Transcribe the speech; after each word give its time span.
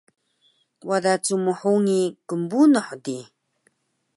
wada 0.89 1.13
cmhungi 1.25 2.01
knbunuh 2.29 2.89
di 3.03 3.19